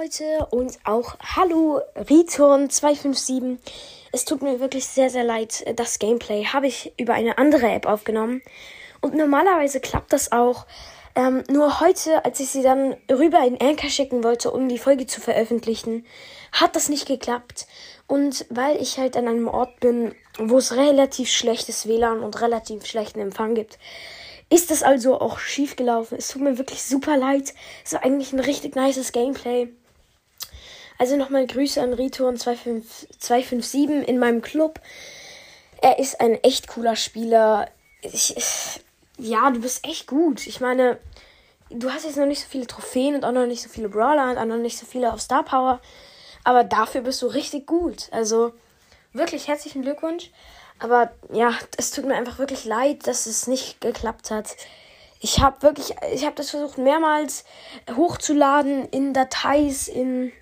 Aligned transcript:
Leute 0.00 0.46
und 0.50 0.78
auch 0.84 1.16
hallo 1.20 1.80
Return 1.94 2.70
257. 2.70 3.58
Es 4.12 4.24
tut 4.24 4.40
mir 4.40 4.58
wirklich 4.58 4.86
sehr, 4.86 5.10
sehr 5.10 5.24
leid. 5.24 5.62
Das 5.76 5.98
Gameplay 5.98 6.46
habe 6.46 6.66
ich 6.66 6.92
über 6.96 7.12
eine 7.14 7.36
andere 7.36 7.70
App 7.70 7.86
aufgenommen. 7.86 8.40
Und 9.00 9.14
normalerweise 9.14 9.78
klappt 9.78 10.12
das 10.12 10.32
auch. 10.32 10.66
Ähm, 11.14 11.44
nur 11.48 11.80
heute, 11.80 12.24
als 12.24 12.40
ich 12.40 12.48
sie 12.48 12.62
dann 12.62 12.96
rüber 13.10 13.46
in 13.46 13.60
Anchor 13.60 13.90
schicken 13.90 14.24
wollte, 14.24 14.50
um 14.50 14.68
die 14.68 14.78
Folge 14.78 15.06
zu 15.06 15.20
veröffentlichen, 15.20 16.06
hat 16.50 16.74
das 16.74 16.88
nicht 16.88 17.06
geklappt. 17.06 17.66
Und 18.06 18.46
weil 18.48 18.80
ich 18.80 18.98
halt 18.98 19.16
an 19.18 19.28
einem 19.28 19.48
Ort 19.48 19.78
bin, 19.80 20.14
wo 20.38 20.58
es 20.58 20.74
relativ 20.76 21.30
schlechtes 21.30 21.86
WLAN 21.86 22.20
und 22.20 22.40
relativ 22.40 22.86
schlechten 22.86 23.20
Empfang 23.20 23.54
gibt, 23.54 23.78
ist 24.50 24.70
es 24.72 24.82
also 24.82 25.20
auch 25.20 25.38
schief 25.38 25.76
gelaufen. 25.76 26.16
Es 26.18 26.28
tut 26.28 26.42
mir 26.42 26.58
wirklich 26.58 26.82
super 26.82 27.16
leid. 27.16 27.54
Es 27.84 27.92
war 27.92 28.04
eigentlich 28.04 28.32
ein 28.32 28.40
richtig 28.40 28.74
nices 28.74 29.12
Gameplay. 29.12 29.68
Also 30.98 31.16
nochmal 31.16 31.46
Grüße 31.46 31.80
an 31.80 31.94
Return 31.94 32.36
257 32.36 34.06
in 34.06 34.18
meinem 34.18 34.42
Club. 34.42 34.80
Er 35.80 35.98
ist 35.98 36.20
ein 36.20 36.34
echt 36.42 36.68
cooler 36.68 36.96
Spieler. 36.96 37.70
Ich, 38.02 38.34
ja, 39.16 39.50
du 39.50 39.60
bist 39.60 39.86
echt 39.86 40.06
gut. 40.08 40.46
Ich 40.46 40.60
meine, 40.60 40.98
du 41.70 41.90
hast 41.90 42.04
jetzt 42.04 42.18
noch 42.18 42.26
nicht 42.26 42.42
so 42.42 42.48
viele 42.50 42.66
Trophäen 42.66 43.14
und 43.14 43.24
auch 43.24 43.32
noch 43.32 43.46
nicht 43.46 43.62
so 43.62 43.68
viele 43.68 43.88
Brawler 43.88 44.32
und 44.32 44.38
auch 44.38 44.44
noch 44.44 44.58
nicht 44.58 44.76
so 44.76 44.84
viele 44.84 45.12
auf 45.12 45.20
Star 45.20 45.44
Power. 45.44 45.80
Aber 46.44 46.64
dafür 46.64 47.02
bist 47.02 47.22
du 47.22 47.28
richtig 47.28 47.66
gut. 47.66 48.08
Also 48.10 48.52
wirklich 49.12 49.48
herzlichen 49.48 49.82
Glückwunsch. 49.82 50.30
Aber 50.80 51.12
ja, 51.30 51.52
es 51.76 51.90
tut 51.90 52.06
mir 52.06 52.16
einfach 52.16 52.38
wirklich 52.38 52.64
leid, 52.64 53.06
dass 53.06 53.26
es 53.26 53.46
nicht 53.46 53.80
geklappt 53.80 54.30
hat. 54.30 54.56
Ich 55.20 55.40
habe 55.40 55.62
wirklich, 55.62 55.94
ich 56.12 56.24
habe 56.24 56.34
das 56.34 56.50
versucht 56.50 56.78
mehrmals 56.78 57.44
hochzuladen 57.94 58.88
in 58.88 59.12
Dateis, 59.12 59.86
in 59.86 60.32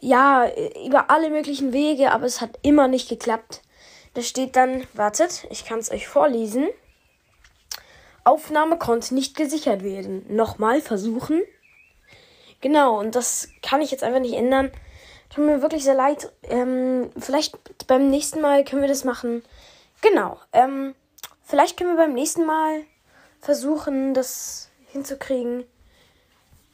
ja, 0.00 0.50
über 0.86 1.10
alle 1.10 1.30
möglichen 1.30 1.72
Wege, 1.72 2.12
aber 2.12 2.24
es 2.24 2.40
hat 2.40 2.58
immer 2.62 2.88
nicht 2.88 3.08
geklappt. 3.08 3.60
Da 4.14 4.22
steht 4.22 4.56
dann, 4.56 4.86
wartet, 4.94 5.46
ich 5.50 5.64
kann 5.64 5.78
es 5.78 5.90
euch 5.90 6.08
vorlesen. 6.08 6.68
Aufnahme 8.22 8.78
konnte 8.78 9.14
nicht 9.14 9.36
gesichert 9.36 9.82
werden. 9.82 10.24
Nochmal 10.34 10.80
versuchen. 10.80 11.42
Genau, 12.62 12.98
und 12.98 13.14
das 13.14 13.50
kann 13.60 13.82
ich 13.82 13.90
jetzt 13.90 14.04
einfach 14.04 14.20
nicht 14.20 14.34
ändern. 14.34 14.70
Tut 15.30 15.44
mir 15.44 15.62
wirklich 15.62 15.84
sehr 15.84 15.94
leid. 15.94 16.32
Ähm, 16.42 17.10
vielleicht 17.18 17.56
beim 17.86 18.08
nächsten 18.10 18.40
Mal 18.40 18.64
können 18.64 18.82
wir 18.82 18.88
das 18.88 19.04
machen. 19.04 19.42
Genau. 20.00 20.38
Ähm, 20.52 20.94
vielleicht 21.42 21.76
können 21.76 21.90
wir 21.90 22.04
beim 22.04 22.14
nächsten 22.14 22.46
Mal 22.46 22.82
versuchen, 23.40 24.14
das 24.14 24.70
hinzukriegen. 24.92 25.64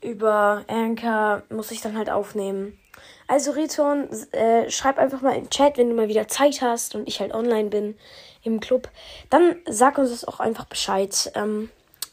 Über 0.00 0.64
Anchor 0.68 1.42
muss 1.50 1.70
ich 1.70 1.80
dann 1.80 1.96
halt 1.96 2.10
aufnehmen. 2.10 2.78
Also 3.26 3.52
Return, 3.52 4.08
äh, 4.32 4.70
schreib 4.70 4.98
einfach 4.98 5.20
mal 5.20 5.36
im 5.36 5.50
Chat, 5.50 5.76
wenn 5.76 5.90
du 5.90 5.94
mal 5.94 6.08
wieder 6.08 6.28
Zeit 6.28 6.62
hast 6.62 6.94
und 6.94 7.06
ich 7.08 7.20
halt 7.20 7.34
online 7.34 7.68
bin 7.68 7.98
im 8.42 8.60
Club. 8.60 8.88
Dann 9.30 9.56
sag 9.68 9.98
uns 9.98 10.10
das 10.10 10.24
auch 10.24 10.40
einfach 10.40 10.64
Bescheid. 10.64 11.30
Ähm, 11.34 11.70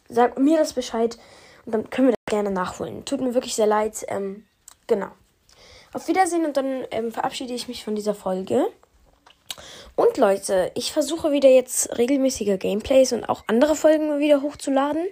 sag 0.10 0.38
mir 0.38 0.58
das 0.58 0.74
Bescheid 0.74 1.18
und 1.66 1.74
dann 1.74 1.90
können 1.90 2.10
wir 2.10 2.16
das 2.16 2.32
gerne 2.34 2.52
nachholen. 2.52 3.06
Tut 3.06 3.22
mir 3.22 3.34
wirklich 3.34 3.56
sehr 3.56 3.68
leid. 3.68 4.06
Ähm, 4.08 4.46
genau. 4.88 5.10
Auf 5.96 6.10
Wiedersehen 6.10 6.44
und 6.44 6.58
dann 6.58 6.86
ähm, 6.92 7.14
verabschiede 7.14 7.54
ich 7.54 7.70
mich 7.70 7.86
von 7.86 7.96
dieser 7.96 8.14
Folge. 8.14 8.68
Und 9.96 10.18
Leute, 10.18 10.70
ich 10.76 10.92
versuche 10.92 11.32
wieder 11.32 11.48
jetzt 11.48 11.98
regelmäßige 11.98 12.60
Gameplays 12.60 13.14
und 13.14 13.24
auch 13.24 13.46
andere 13.48 13.78
Folgen 13.78 14.20
wieder 14.20 14.42
hochzuladen. 14.42 15.06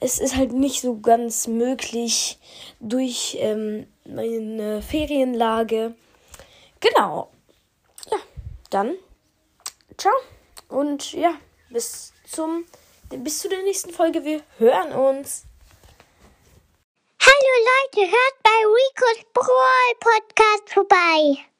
Es 0.00 0.18
ist 0.18 0.34
halt 0.34 0.54
nicht 0.54 0.80
so 0.80 0.98
ganz 0.98 1.46
möglich 1.46 2.40
durch 2.80 3.36
ähm, 3.38 3.86
meine 4.04 4.82
Ferienlage. 4.82 5.94
Genau. 6.80 7.30
Ja, 8.10 8.18
dann 8.70 8.96
ciao 9.96 10.14
und 10.68 11.12
ja, 11.12 11.34
bis 11.70 12.12
zum 12.28 12.64
bis 13.08 13.38
zu 13.38 13.48
der 13.48 13.62
nächsten 13.62 13.92
Folge. 13.92 14.24
Wir 14.24 14.42
hören 14.58 14.90
uns. 14.90 15.44
Leute, 17.94 18.10
hört 18.10 18.42
bei 18.42 18.50
Rico's 18.50 19.24
Brawl 19.34 19.94
Podcast 20.00 20.72
vorbei. 20.72 21.51